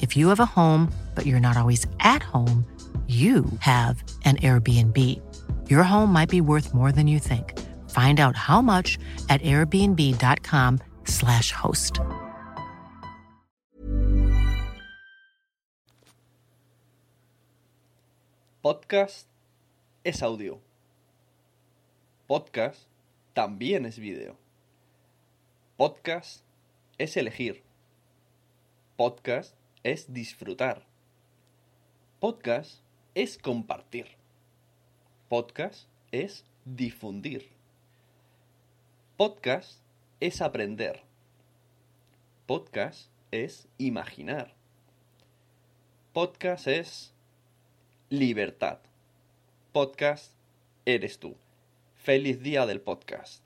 If 0.00 0.16
you 0.16 0.28
have 0.28 0.40
a 0.40 0.46
home, 0.46 0.92
but 1.14 1.26
you're 1.26 1.40
not 1.40 1.56
always 1.56 1.86
at 2.00 2.22
home, 2.22 2.64
you 3.06 3.44
have 3.60 4.02
an 4.24 4.36
Airbnb. 4.38 5.20
Your 5.70 5.84
home 5.84 6.12
might 6.12 6.28
be 6.28 6.40
worth 6.40 6.74
more 6.74 6.90
than 6.90 7.06
you 7.06 7.20
think. 7.20 7.56
Find 7.90 8.18
out 8.18 8.34
how 8.36 8.60
much 8.60 8.98
at 9.28 9.40
airbnb.com/slash 9.42 11.52
host. 11.52 12.00
Podcast 18.60 19.28
es 20.02 20.20
audio. 20.22 20.60
Podcast 22.26 22.88
también 23.34 23.86
es 23.86 24.00
vídeo. 24.00 24.36
Podcast 25.76 26.42
es 26.98 27.16
elegir. 27.16 27.62
Podcast 28.96 29.54
es 29.86 30.12
disfrutar. 30.12 30.84
Podcast 32.18 32.82
es 33.14 33.38
compartir. 33.38 34.08
Podcast 35.28 35.88
es 36.10 36.44
difundir. 36.64 37.48
Podcast 39.16 39.80
es 40.18 40.42
aprender. 40.42 41.04
Podcast 42.46 43.12
es 43.30 43.68
imaginar. 43.78 44.56
Podcast 46.12 46.66
es 46.66 47.14
libertad. 48.08 48.80
Podcast 49.70 50.32
eres 50.84 51.20
tú. 51.20 51.36
Feliz 51.94 52.42
día 52.42 52.66
del 52.66 52.80
podcast. 52.80 53.45